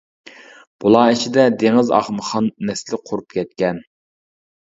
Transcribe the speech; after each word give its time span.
بۇلار 0.83 1.09
ئىچىدە 1.15 1.43
دېڭىز 1.63 1.91
ئاغمىخان 1.97 2.49
نەسلى 2.69 3.01
قۇرۇپ 3.11 3.35
كەتكەن. 3.37 3.83